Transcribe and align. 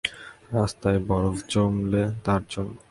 রাস্তায় 0.53 0.99
বরফ 1.07 1.35
জমলে, 1.49 2.03
তার 2.25 2.41
জন্য। 2.49 2.75